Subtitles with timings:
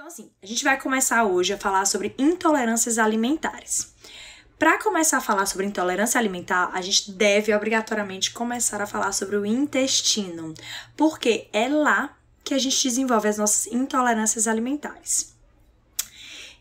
[0.00, 3.92] Então, assim, a gente vai começar hoje a falar sobre intolerâncias alimentares.
[4.58, 9.36] Para começar a falar sobre intolerância alimentar, a gente deve obrigatoriamente começar a falar sobre
[9.36, 10.54] o intestino,
[10.96, 15.36] porque é lá que a gente desenvolve as nossas intolerâncias alimentares.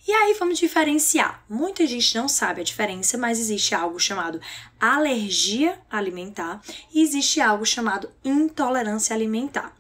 [0.05, 1.41] E aí vamos diferenciar.
[1.47, 4.41] Muita gente não sabe a diferença, mas existe algo chamado
[4.77, 6.61] alergia alimentar
[6.93, 9.73] e existe algo chamado intolerância alimentar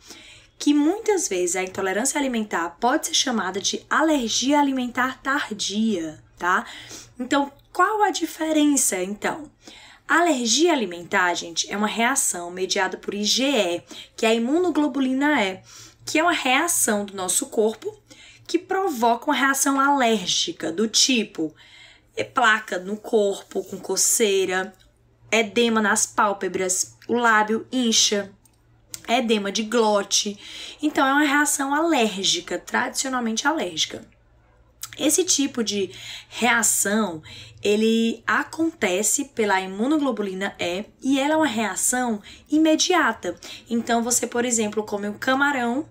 [0.59, 6.65] que muitas vezes a intolerância alimentar pode ser chamada de alergia alimentar tardia, tá?
[7.17, 9.49] Então, qual a diferença então?
[10.09, 13.83] alergia alimentar, gente, é uma reação mediada por IgE,
[14.17, 15.59] que é a imunoglobulina E,
[16.03, 17.95] que é uma reação do nosso corpo
[18.47, 21.53] que provoca uma reação alérgica do tipo
[22.17, 24.73] é placa no corpo com coceira,
[25.31, 28.31] edema nas pálpebras, o lábio incha,
[29.07, 30.37] edema de glote.
[30.81, 34.05] Então é uma reação alérgica, tradicionalmente alérgica.
[34.97, 35.91] Esse tipo de
[36.27, 37.23] reação,
[37.63, 43.35] ele acontece pela imunoglobulina E e ela é uma reação imediata.
[43.69, 45.87] Então você, por exemplo, come um camarão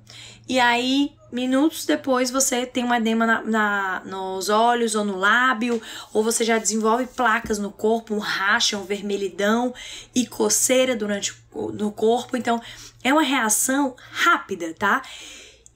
[0.46, 5.80] e aí minutos depois você tem um edema na, na, nos olhos ou no lábio,
[6.12, 9.74] ou você já desenvolve placas no corpo, um racha, um vermelhidão
[10.14, 11.34] e coceira durante
[11.72, 12.36] no corpo.
[12.36, 12.60] Então
[13.02, 15.02] é uma reação rápida, tá?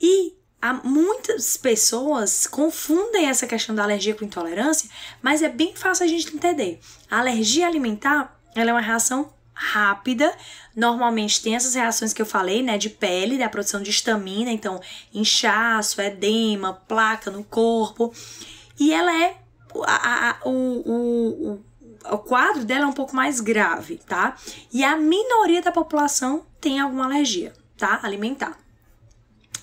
[0.00, 4.88] E há muitas pessoas confundem essa questão da alergia com intolerância,
[5.20, 6.80] mas é bem fácil a gente entender.
[7.10, 9.32] A alergia alimentar, ela é uma reação
[9.62, 10.34] rápida.
[10.74, 14.80] Normalmente tem essas reações que eu falei, né, de pele, da produção de estamina, então
[15.14, 18.12] inchaço, edema, placa no corpo.
[18.78, 19.36] E ela é
[19.86, 21.72] a, a, o, o, o
[22.10, 24.36] o quadro dela é um pouco mais grave, tá?
[24.72, 28.00] E a minoria da população tem alguma alergia, tá?
[28.02, 28.58] Alimentar.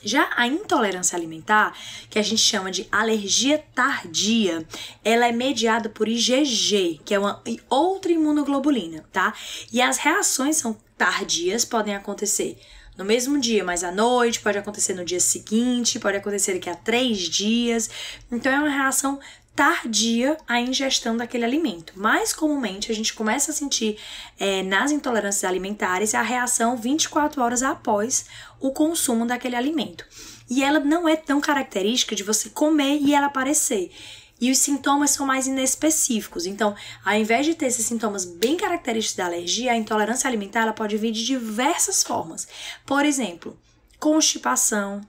[0.04, 1.78] Já a intolerância alimentar,
[2.10, 4.66] que a gente chama de alergia tardia,
[5.04, 9.34] ela é mediada por IgG, que é uma outra imunoglobulina, tá?
[9.72, 12.58] E as reações são tardias, podem acontecer
[13.00, 16.76] no mesmo dia, mas à noite, pode acontecer no dia seguinte, pode acontecer daqui a
[16.76, 17.90] três dias.
[18.30, 19.18] Então é uma reação
[19.60, 21.92] tardia a ingestão daquele alimento.
[21.98, 23.98] Mais comumente, a gente começa a sentir
[24.40, 28.28] é, nas intolerâncias alimentares a reação 24 horas após
[28.58, 30.06] o consumo daquele alimento.
[30.50, 33.92] E ela não é tão característica de você comer e ela aparecer.
[34.40, 36.46] E os sintomas são mais inespecíficos.
[36.46, 40.72] Então, ao invés de ter esses sintomas bem característicos da alergia, a intolerância alimentar ela
[40.72, 42.48] pode vir de diversas formas.
[42.86, 43.60] Por exemplo,
[44.00, 45.02] constipação,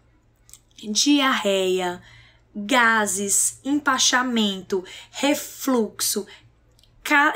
[0.76, 2.02] diarreia,
[2.54, 6.26] gases, empachamento, refluxo,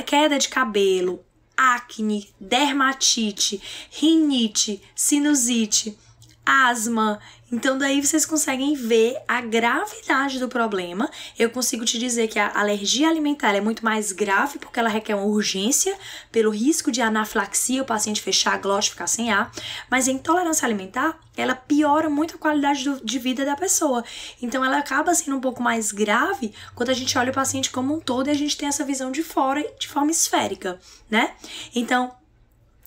[0.06, 1.24] queda de cabelo,
[1.56, 3.60] acne, dermatite,
[3.90, 5.96] rinite, sinusite,
[6.44, 7.20] asma,
[7.54, 11.08] então daí vocês conseguem ver a gravidade do problema.
[11.38, 15.14] Eu consigo te dizer que a alergia alimentar é muito mais grave porque ela requer
[15.14, 15.96] uma urgência
[16.32, 19.52] pelo risco de anafilaxia, o paciente fechar a glote, ficar sem ar.
[19.88, 24.04] Mas a intolerância alimentar, ela piora muito a qualidade do, de vida da pessoa.
[24.42, 27.94] Então ela acaba sendo um pouco mais grave quando a gente olha o paciente como
[27.94, 31.34] um todo e a gente tem essa visão de fora de forma esférica, né?
[31.72, 32.12] Então,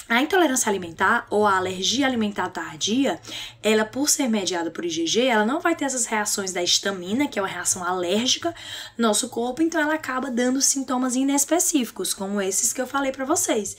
[0.09, 3.19] a intolerância alimentar ou a alergia alimentar tardia,
[3.61, 7.37] ela por ser mediada por IgG, ela não vai ter essas reações da histamina, que
[7.37, 8.53] é uma reação alérgica
[8.97, 13.25] no nosso corpo, então ela acaba dando sintomas inespecíficos, como esses que eu falei para
[13.25, 13.75] vocês.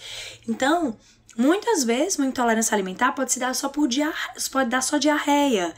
[0.47, 0.99] Então,
[1.37, 5.75] muitas vezes uma intolerância alimentar pode se dar só por diarreia, pode dar só diarreia.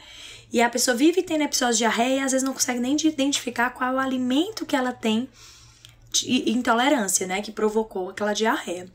[0.52, 3.70] E a pessoa vive tendo episódios de diarreia e às vezes não consegue nem identificar
[3.70, 5.28] qual é o alimento que ela tem
[6.24, 8.86] intolerância, né, que provocou aquela diarreia.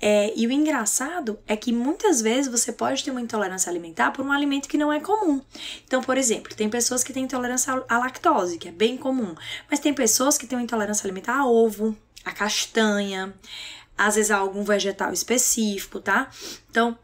[0.00, 4.24] É, e o engraçado é que muitas vezes você pode ter uma intolerância alimentar por
[4.24, 5.40] um alimento que não é comum.
[5.84, 9.34] Então, por exemplo, tem pessoas que têm intolerância à lactose, que é bem comum,
[9.70, 13.34] mas tem pessoas que têm uma intolerância alimentar a ovo, a castanha,
[13.96, 16.30] às vezes a algum vegetal específico, tá?
[16.70, 16.96] Então,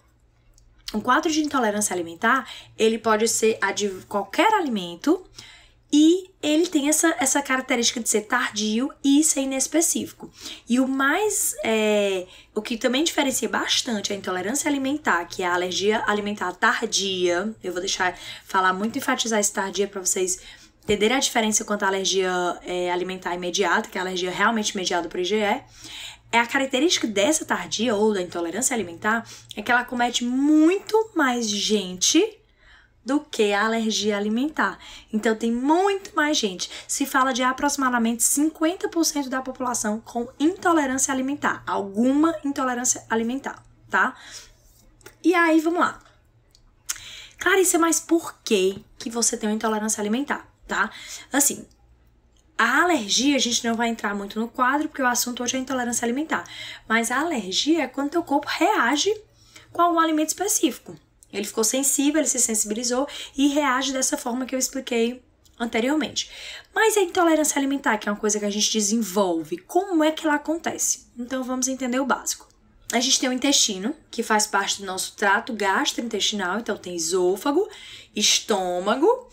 [0.94, 5.24] um quadro de intolerância alimentar, ele pode ser a de qualquer alimento,
[5.92, 10.30] e ele tem essa, essa característica de ser tardio e ser inespecífico.
[10.68, 11.54] E o mais.
[11.64, 17.54] É, o que também diferencia bastante a intolerância alimentar, que é a alergia alimentar tardia.
[17.62, 20.40] Eu vou deixar falar muito, enfatizar esse tardia para vocês
[20.82, 22.30] entenderem a diferença quanto à alergia
[22.64, 25.34] é, alimentar imediata, que é a alergia realmente mediada por IgE.
[25.34, 29.26] É a característica dessa tardia ou da intolerância alimentar
[29.56, 32.38] é que ela comete muito mais gente
[33.06, 34.78] do que a alergia alimentar.
[35.10, 36.70] Então tem muito mais gente.
[36.86, 44.14] Se fala de aproximadamente 50% da população com intolerância alimentar, alguma intolerância alimentar, tá?
[45.24, 46.00] E aí, vamos lá.
[47.38, 50.46] Clarice, mas por que que você tem uma intolerância alimentar?
[50.66, 50.90] tá?
[51.32, 51.66] Assim,
[52.58, 55.60] a alergia, a gente não vai entrar muito no quadro, porque o assunto hoje é
[55.60, 56.44] intolerância alimentar.
[56.88, 59.14] Mas a alergia é quando o corpo reage
[59.72, 60.96] com algum alimento específico.
[61.38, 63.06] Ele ficou sensível, ele se sensibilizou
[63.36, 65.22] e reage dessa forma que eu expliquei
[65.58, 66.30] anteriormente.
[66.74, 70.26] Mas a intolerância alimentar, que é uma coisa que a gente desenvolve, como é que
[70.26, 71.06] ela acontece?
[71.18, 72.46] Então vamos entender o básico.
[72.92, 77.68] A gente tem o intestino, que faz parte do nosso trato gastrointestinal, então tem esôfago,
[78.14, 79.28] estômago,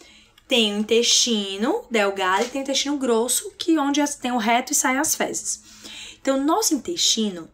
[0.47, 4.71] tem o intestino delgado e tem o intestino grosso, que é onde tem o reto
[4.71, 5.61] e saem as fezes.
[6.19, 7.49] Então, o nosso intestino,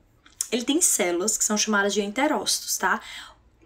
[0.51, 3.01] ele tem células que são chamadas de enterócitos, tá?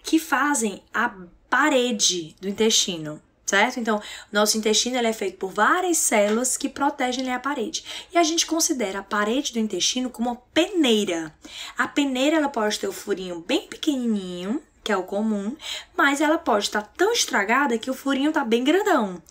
[0.03, 1.15] Que fazem a
[1.49, 3.21] parede do intestino
[3.53, 3.79] certo?
[3.79, 4.01] Então,
[4.31, 7.83] nosso intestino ele é feito por várias células que protegem a parede.
[8.11, 11.33] E a gente considera a parede do intestino como uma peneira.
[11.77, 15.55] A peneira ela pode ter o furinho bem pequenininho, que é o comum,
[15.95, 19.21] mas ela pode estar tão estragada que o furinho está bem grandão.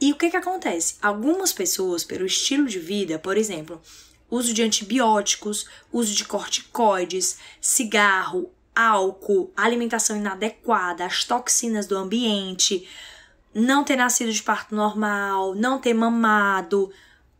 [0.00, 0.96] E o que que acontece?
[1.00, 3.80] Algumas pessoas, pelo estilo de vida, por exemplo,
[4.30, 12.86] uso de antibióticos, uso de corticoides, cigarro, álcool, alimentação inadequada, as toxinas do ambiente,
[13.54, 16.92] não ter nascido de parto normal, não ter mamado,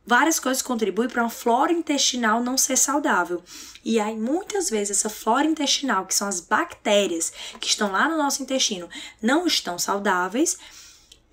[0.06, 3.43] várias coisas contribuem para uma flora intestinal não ser saudável.
[3.85, 8.17] E aí, muitas vezes, essa flora intestinal, que são as bactérias que estão lá no
[8.17, 8.89] nosso intestino,
[9.21, 10.59] não estão saudáveis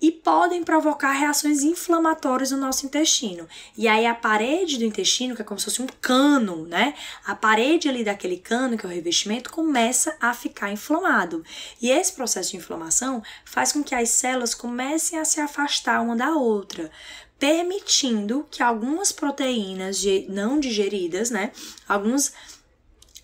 [0.04, 3.48] e podem provocar reações inflamatórias no nosso intestino.
[3.74, 6.92] E aí a parede do intestino, que é como se fosse um cano, né?
[7.24, 11.42] A parede ali daquele cano, que é o revestimento, começa a ficar inflamado.
[11.80, 16.14] E esse processo de inflamação faz com que as células comecem a se afastar uma
[16.14, 16.90] da outra
[17.36, 21.50] permitindo que algumas proteínas não digeridas, né,
[21.86, 22.32] alguns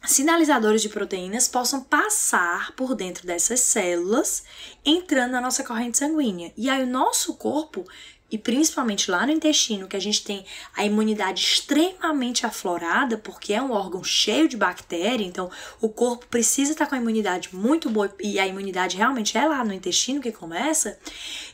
[0.04, 4.44] sinalizadores de proteínas possam passar por dentro dessas células,
[4.84, 6.52] entrando na nossa corrente sanguínea.
[6.56, 7.84] E aí o nosso corpo,
[8.30, 10.44] e principalmente lá no intestino, que a gente tem
[10.74, 15.50] a imunidade extremamente aflorada, porque é um órgão cheio de bactéria, então
[15.80, 19.62] o corpo precisa estar com a imunidade muito boa, e a imunidade realmente é lá
[19.64, 20.98] no intestino que começa.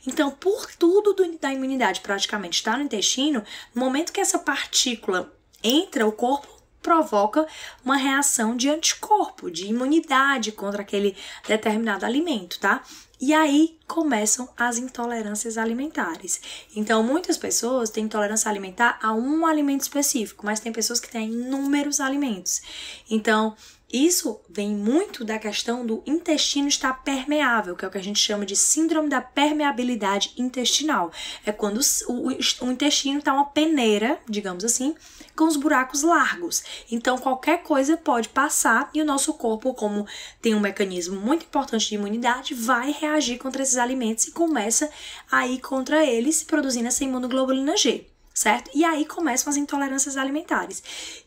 [0.07, 3.43] Então, por tudo do, da imunidade praticamente está no intestino,
[3.75, 5.33] no momento que essa partícula
[5.63, 6.56] entra, o corpo
[6.87, 7.45] provoca
[7.85, 11.17] uma reação de anticorpo, de imunidade contra aquele
[11.49, 12.81] determinado alimento, tá?
[13.21, 16.41] E aí começam as intolerâncias alimentares.
[16.77, 21.33] Então, muitas pessoas têm intolerância alimentar a um alimento específico, mas tem pessoas que têm
[21.33, 22.63] inúmeros alimentos.
[23.11, 23.57] Então,
[23.93, 28.19] isso vem muito da questão do intestino estar permeável, que é o que a gente
[28.19, 31.13] chama de síndrome da permeabilidade intestinal.
[31.45, 34.97] É quando o, intestino está uma peneira, digamos assim,
[35.37, 36.65] com os buracos largos.
[36.91, 40.05] Então, qualquer coisa pode passar e o nosso corpo, como
[40.43, 44.91] tem um mecanismo muito importante de imunidade, vai reagir contra esses alimentos e começa
[45.31, 48.05] a ir contra eles, produzindo essa imunoglobulina G,
[48.35, 48.69] certo?
[48.75, 50.83] E aí começam as intolerâncias alimentares.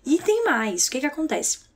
[0.05, 1.68] E tem mais, o que que acontece?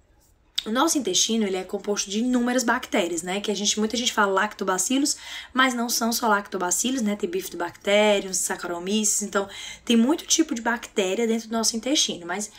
[0.65, 3.41] O nosso intestino ele é composto de inúmeras bactérias, né?
[3.41, 5.17] Que a gente muita gente fala lactobacilos,
[5.53, 7.15] mas não são só lactobacilos, né?
[7.15, 9.49] Tem bifidobacterium, saccharomyces, então
[9.83, 12.49] tem muito tipo de bactéria dentro do nosso intestino, mas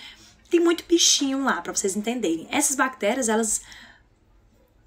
[0.51, 2.47] tem muito bichinho lá para vocês entenderem.
[2.51, 3.63] Essas bactérias, elas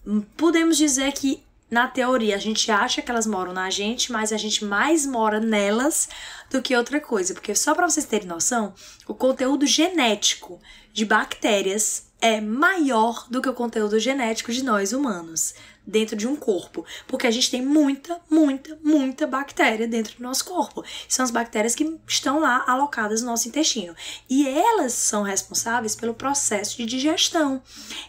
[0.06, 4.32] hum, podemos dizer que na teoria a gente acha que elas moram na gente, mas
[4.32, 6.08] a gente mais mora nelas
[6.50, 8.74] do que outra coisa, porque só para vocês terem noção,
[9.08, 10.62] o conteúdo genético
[10.94, 15.54] de bactérias é maior do que o conteúdo genético de nós humanos
[15.86, 20.44] dentro de um corpo, porque a gente tem muita, muita, muita bactéria dentro do nosso
[20.44, 20.84] corpo.
[21.08, 23.96] São as bactérias que estão lá alocadas no nosso intestino
[24.30, 27.62] e elas são responsáveis pelo processo de digestão.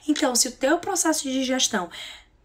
[0.09, 1.89] Então, se o teu processo de digestão,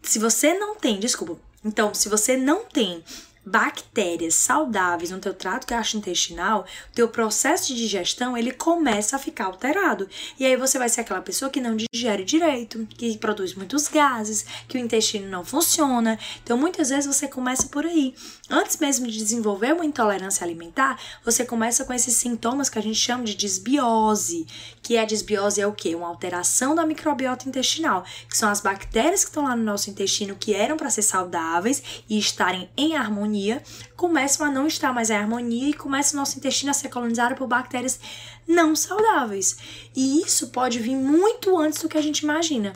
[0.04, 3.04] se você não tem, desculpa, então, se você não tem
[3.46, 10.08] bactérias saudáveis no teu trato gastrointestinal, teu processo de digestão ele começa a ficar alterado.
[10.40, 14.46] E aí você vai ser aquela pessoa que não digere direito, que produz muitos gases,
[14.68, 16.18] que o intestino não funciona.
[16.44, 18.16] Então muitas vezes você começa por aí.
[18.50, 23.00] Antes mesmo de desenvolver uma intolerância alimentar, você começa com esses sintomas que a gente
[23.00, 24.46] chama de disbiose,
[24.82, 25.96] que a disbiose é o quê?
[25.96, 30.36] Uma alteração da microbiota intestinal, que são as bactérias que estão lá no nosso intestino
[30.36, 33.64] que eram para ser saudáveis e estarem em harmonia harmonia,
[33.96, 37.36] começam a não estar mais em harmonia e começa o nosso intestino a ser colonizado
[37.36, 38.00] por bactérias
[38.48, 39.58] não saudáveis.
[39.96, 42.74] E isso pode vir muito antes do que a gente imagina.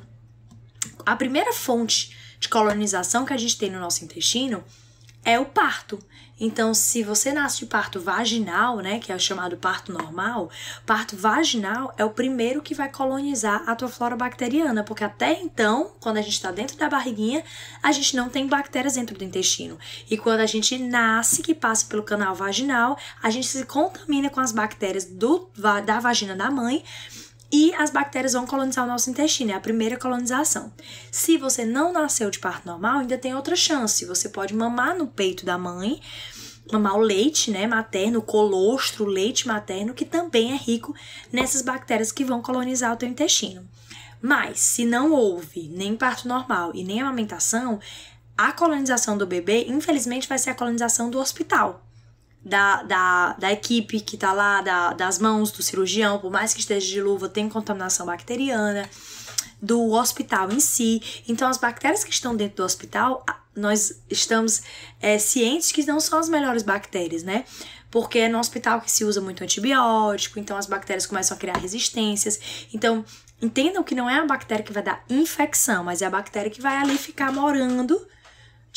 [1.06, 4.64] A primeira fonte de colonização que a gente tem no nosso intestino
[5.24, 6.00] é o parto.
[6.40, 10.52] Então, se você nasce de parto vaginal, né, que é o chamado parto normal,
[10.86, 15.92] parto vaginal é o primeiro que vai colonizar a tua flora bacteriana, porque até então,
[16.00, 17.44] quando a gente está dentro da barriguinha,
[17.82, 19.80] a gente não tem bactérias dentro do intestino.
[20.10, 24.40] E quando a gente nasce, que passa pelo canal vaginal, a gente se contamina com
[24.40, 25.50] as bactérias do,
[25.86, 26.84] da vagina da mãe
[27.52, 30.72] e as bactérias vão colonizar o nosso intestino, é a primeira colonização.
[31.12, 34.06] Se você não nasceu de parto normal, ainda tem outra chance.
[34.06, 36.02] Você pode mamar no peito da mãe,
[36.72, 40.94] mamar o leite, né, materno, o colostro, o leite materno, que também é rico
[41.32, 43.68] nessas bactérias que vão colonizar o teu intestino.
[44.22, 47.80] Mas se não houve nem parto normal e nem amamentação,
[48.38, 51.87] a colonização do bebê, infelizmente, vai ser a colonização do hospital
[52.44, 56.60] da, da, da equipe que tá lá, da, das mãos do cirurgião, por mais que
[56.60, 58.90] esteja de luva, tem contaminação bacteriana,
[59.62, 61.02] do hospital em si.
[61.28, 63.26] Então, as bactérias que estão dentro do hospital,
[63.56, 64.62] nós estamos
[65.02, 67.44] é, cientes que não são as melhores bactérias, né?
[67.90, 71.58] Porque é no hospital que se usa muito antibiótico, então as bactérias começam a criar
[71.58, 72.68] resistências.
[72.74, 73.04] Então,
[73.42, 76.62] entendam que não é a bactéria que vai dar infecção, mas é a bactéria que
[76.62, 78.06] vai ali ficar morando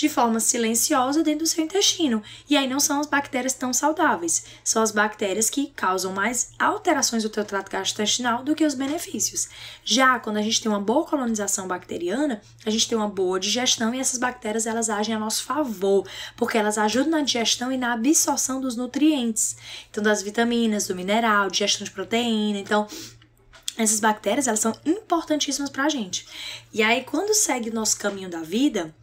[0.00, 2.22] de forma silenciosa dentro do seu intestino.
[2.48, 7.22] E aí não são as bactérias tão saudáveis, são as bactérias que causam mais alterações
[7.22, 9.50] do teu trato gastrointestinal do que os benefícios.
[9.84, 13.94] Já quando a gente tem uma boa colonização bacteriana, a gente tem uma boa digestão
[13.94, 17.92] e essas bactérias elas agem a nosso favor, porque elas ajudam na digestão e na
[17.92, 19.54] absorção dos nutrientes,
[19.90, 22.86] então das vitaminas, do mineral, digestão de proteína, então
[23.76, 26.26] essas bactérias elas são importantíssimas para a gente.
[26.72, 28.94] E aí quando segue o nosso caminho da vida,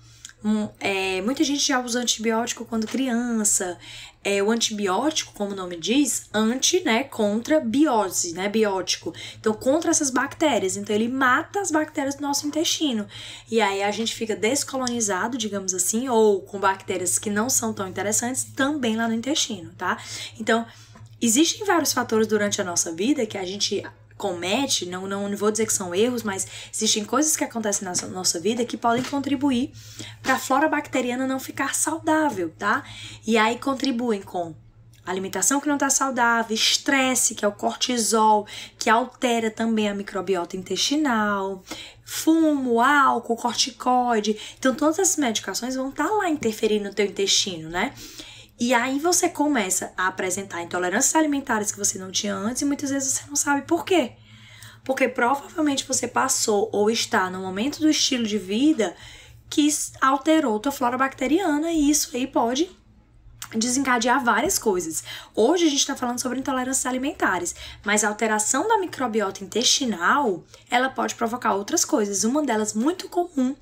[0.44, 3.78] um, é, muita gente já usa antibiótico quando criança.
[4.24, 9.14] É, o antibiótico, como o nome diz, anti, né, contra biose, né, biótico.
[9.40, 10.76] Então, contra essas bactérias.
[10.76, 13.08] Então, ele mata as bactérias do nosso intestino.
[13.50, 17.88] E aí a gente fica descolonizado, digamos assim, ou com bactérias que não são tão
[17.88, 19.98] interessantes também lá no intestino, tá?
[20.40, 20.66] Então,
[21.22, 23.84] existem vários fatores durante a nossa vida que a gente
[24.18, 28.40] comete, não, não vou dizer que são erros, mas existem coisas que acontecem na nossa
[28.40, 29.72] vida que podem contribuir
[30.24, 32.84] para a flora bacteriana não ficar saudável, tá?
[33.26, 34.56] E aí contribuem com
[35.06, 38.46] alimentação que não está saudável, estresse, que é o cortisol,
[38.78, 41.64] que altera também a microbiota intestinal,
[42.04, 44.38] fumo, álcool, corticoide.
[44.58, 47.94] Então, todas essas medicações vão estar tá lá interferindo no teu intestino, né?
[48.60, 52.90] E aí você começa a apresentar intolerâncias alimentares que você não tinha antes e muitas
[52.90, 54.14] vezes você não sabe por quê.
[54.84, 58.96] Porque provavelmente você passou ou está no momento do estilo de vida
[59.48, 59.68] que
[60.02, 62.70] alterou tua flora bacteriana e isso aí pode
[63.56, 65.04] desencadear várias coisas.
[65.36, 70.90] Hoje a gente está falando sobre intolerâncias alimentares, mas a alteração da microbiota intestinal, ela
[70.90, 72.24] pode provocar outras coisas.
[72.24, 73.56] Uma delas muito comum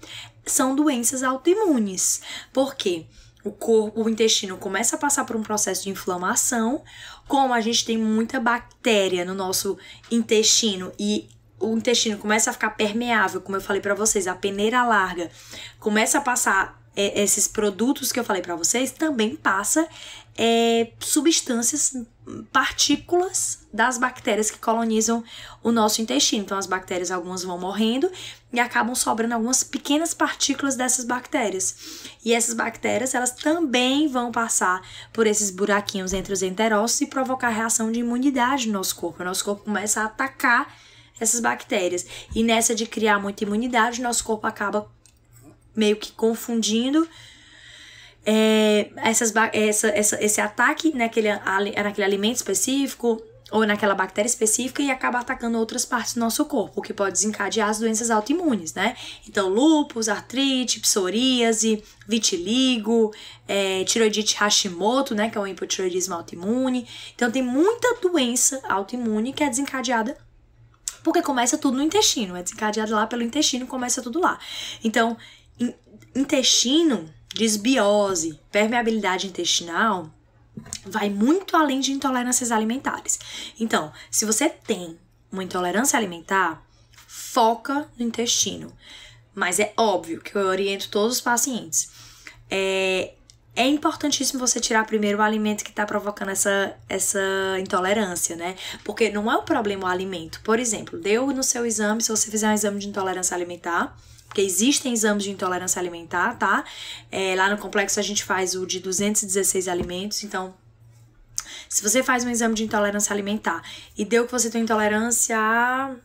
[0.46, 2.22] são doenças autoimunes.
[2.54, 3.06] Por quê?
[3.46, 6.84] O corpo, o intestino começa a passar por um processo de inflamação,
[7.28, 9.78] como a gente tem muita bactéria no nosso
[10.12, 14.84] intestino e o intestino começa a ficar permeável, como eu falei para vocês, a peneira
[14.84, 15.30] larga
[15.80, 19.88] começa a passar é, esses produtos que eu falei para vocês, também passa
[20.38, 21.96] é, substâncias,
[22.52, 25.24] partículas das bactérias que colonizam
[25.62, 26.44] o nosso intestino.
[26.44, 28.12] Então, as bactérias, algumas vão morrendo
[28.52, 32.08] e acabam sobrando algumas pequenas partículas dessas bactérias.
[32.24, 34.82] E essas bactérias, elas também vão passar
[35.14, 39.22] por esses buraquinhos entre os enterócitos e provocar reação de imunidade no nosso corpo.
[39.22, 40.74] O nosso corpo começa a atacar
[41.20, 42.06] essas bactérias.
[42.34, 44.90] E nessa de criar muita imunidade, nosso corpo acaba
[45.76, 47.08] meio que confundindo
[48.26, 54.90] é, essas, essa, essa, esse ataque naquele, naquele alimento específico ou naquela bactéria específica e
[54.90, 58.98] acaba atacando outras partes do nosso corpo, o que pode desencadear as doenças autoimunes, né?
[59.28, 63.14] Então, lúpus, artrite, psoríase, vitiligo,
[63.48, 65.30] é, tiroidite Hashimoto, né?
[65.30, 66.88] Que é o hipotiroidismo autoimune.
[67.14, 70.18] Então, tem muita doença autoimune que é desencadeada
[71.04, 74.40] porque começa tudo no intestino, é desencadeada lá pelo intestino, começa tudo lá.
[74.84, 75.16] Então,
[76.16, 80.10] intestino, desbiose, permeabilidade intestinal,
[80.86, 83.20] vai muito além de intolerâncias alimentares.
[83.60, 84.98] Então, se você tem
[85.32, 86.66] uma intolerância alimentar,
[87.06, 88.72] foca no intestino.
[89.34, 91.90] Mas é óbvio que eu oriento todos os pacientes.
[92.50, 93.14] É,
[93.54, 97.20] é importantíssimo você tirar primeiro o alimento que está provocando essa, essa
[97.60, 98.56] intolerância, né?
[98.86, 100.40] Porque não é o problema o alimento.
[100.42, 103.98] Por exemplo, deu no seu exame, se você fizer um exame de intolerância alimentar,
[104.36, 106.66] porque existem exames de intolerância alimentar, tá?
[107.10, 110.54] É, lá no complexo a gente faz o de 216 alimentos, então
[111.70, 113.64] se você faz um exame de intolerância alimentar
[113.98, 115.96] e deu que você tem intolerância a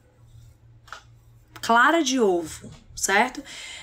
[1.60, 3.42] clara de ovo, certo?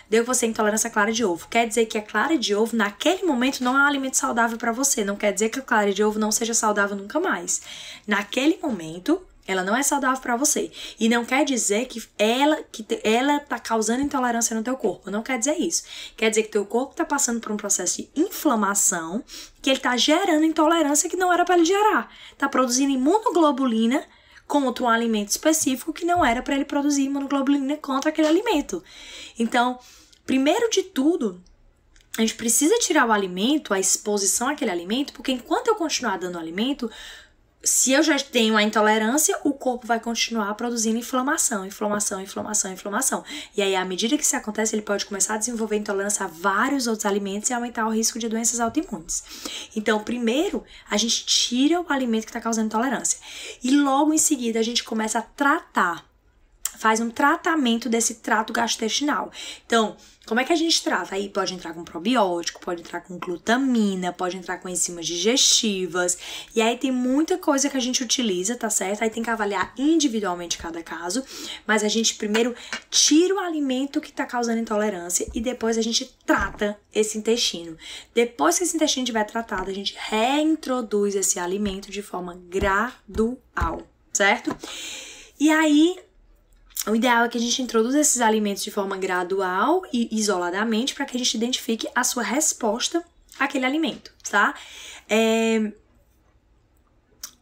[0.09, 1.45] Deu você intolerância à clara de ovo.
[1.49, 4.71] Quer dizer que a clara de ovo, naquele momento, não é um alimento saudável para
[4.71, 5.03] você.
[5.03, 7.61] Não quer dizer que a clara de ovo não seja saudável nunca mais.
[8.07, 10.69] Naquele momento, ela não é saudável para você.
[10.99, 15.09] E não quer dizer que ela que te, ela tá causando intolerância no teu corpo.
[15.09, 15.83] Não quer dizer isso.
[16.15, 19.23] Quer dizer que teu corpo tá passando por um processo de inflamação,
[19.61, 22.11] que ele tá gerando intolerância que não era para ele gerar.
[22.37, 24.03] Tá produzindo imunoglobulina
[24.45, 28.83] contra um alimento específico que não era para ele produzir imunoglobulina contra aquele alimento.
[29.39, 29.79] Então,
[30.25, 31.41] primeiro de tudo,
[32.17, 36.39] a gente precisa tirar o alimento, a exposição àquele alimento, porque enquanto eu continuar dando
[36.39, 36.89] alimento,
[37.63, 43.23] se eu já tenho a intolerância, o corpo vai continuar produzindo inflamação, inflamação, inflamação, inflamação.
[43.55, 46.87] E aí, à medida que isso acontece, ele pode começar a desenvolver intolerância a vários
[46.87, 49.23] outros alimentos e aumentar o risco de doenças autoimunes.
[49.75, 53.19] Então, primeiro, a gente tira o alimento que está causando intolerância.
[53.63, 56.06] E logo em seguida, a gente começa a tratar
[56.77, 59.31] faz um tratamento desse trato gastrointestinal.
[59.65, 59.95] Então,
[60.27, 61.15] como é que a gente trata?
[61.15, 66.17] Aí pode entrar com probiótico, pode entrar com glutamina, pode entrar com enzimas digestivas.
[66.53, 69.03] E aí tem muita coisa que a gente utiliza, tá certo?
[69.03, 71.23] Aí tem que avaliar individualmente cada caso.
[71.65, 72.53] Mas a gente primeiro
[72.89, 77.77] tira o alimento que tá causando intolerância e depois a gente trata esse intestino.
[78.13, 84.53] Depois que esse intestino estiver tratado, a gente reintroduz esse alimento de forma gradual, certo?
[85.39, 85.95] E aí
[86.87, 91.05] o ideal é que a gente introduza esses alimentos de forma gradual e isoladamente para
[91.05, 93.03] que a gente identifique a sua resposta
[93.39, 94.53] àquele alimento, tá?
[95.09, 95.71] É...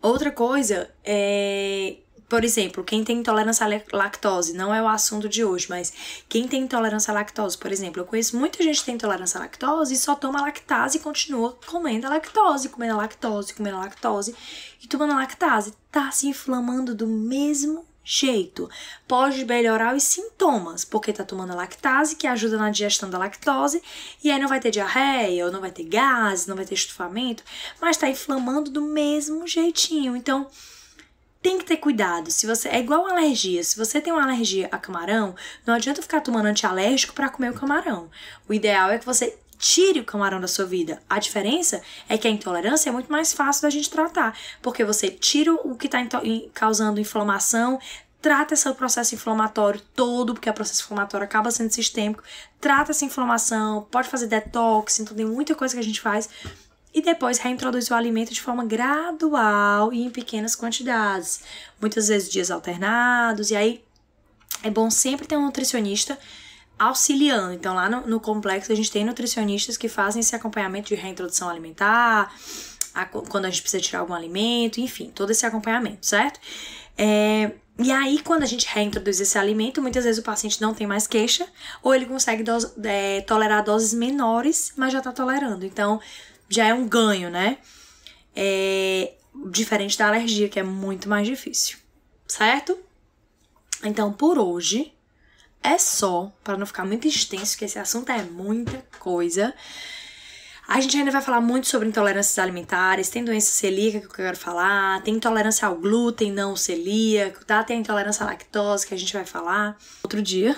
[0.02, 1.98] Outra coisa é
[2.28, 5.94] por exemplo, quem tem intolerância à lactose, não é o assunto de hoje, mas
[6.28, 9.42] quem tem intolerância à lactose, por exemplo, eu conheço muita gente que tem intolerância à
[9.42, 13.82] lactose e só toma lactase e continua comendo a lactose, comendo a lactose, comendo a
[13.82, 14.36] lactose
[14.82, 15.74] e tomando a lactase.
[15.92, 18.70] Tá se inflamando do mesmo jeito.
[19.08, 23.82] Pode melhorar os sintomas, porque tá tomando lactase, que ajuda na digestão da lactose,
[24.24, 27.44] e aí não vai ter diarreia, ou não vai ter gases, não vai ter estufamento,
[27.82, 30.16] mas tá inflamando do mesmo jeitinho.
[30.16, 30.48] Então,
[31.42, 32.32] tem que ter cuidado.
[32.32, 35.36] Se você é igual alergia, se você tem uma alergia a camarão,
[35.66, 38.10] não adianta ficar tomando antialérgico para comer o camarão.
[38.50, 41.02] O ideal é que você tire o camarão da sua vida.
[41.10, 45.10] A diferença é que a intolerância é muito mais fácil da gente tratar, porque você
[45.10, 46.00] tira o que está
[46.54, 47.80] causando inflamação,
[48.22, 52.24] trata esse processo inflamatório todo, porque o processo inflamatório acaba sendo sistêmico,
[52.60, 56.29] trata essa inflamação, pode fazer detox, então tem muita coisa que a gente faz.
[56.94, 61.42] E depois reintroduz o alimento de forma gradual e em pequenas quantidades.
[61.79, 63.84] Muitas vezes dias alternados, e aí
[64.64, 66.18] é bom sempre ter um nutricionista
[66.77, 67.53] auxiliando.
[67.53, 71.50] Então, lá no, no, complexo, a gente tem nutricionistas que fazem esse acompanhamento de reintrodução
[71.50, 72.33] alimentar,
[72.94, 76.40] a, quando a gente precisa tirar algum alimento, enfim, todo esse acompanhamento, certo?
[76.98, 80.88] É, e aí, quando a gente reintroduz esse alimento, muitas vezes o paciente não tem
[80.88, 81.46] mais queixa,
[81.83, 82.44] ou ele consegue
[82.83, 85.66] é, tolerar doses menores, mas já tá tolerando.
[85.66, 86.00] Então,
[86.48, 87.57] já é um ganho, né?
[88.33, 89.14] É,
[89.51, 91.77] diferente da alergia, que é muito mais difícil,
[92.27, 92.77] certo?
[93.83, 94.95] Então, por hoje,
[95.66, 99.54] é só, para não ficar muito extenso, que esse assunto é muita coisa.
[100.68, 104.38] A gente ainda vai falar muito sobre intolerâncias alimentares, tem doença celíaca que eu quero
[104.38, 107.64] falar, tem intolerância ao glúten, não celíaco, tá?
[107.64, 110.56] Tem intolerância à lactose que a gente vai falar outro dia.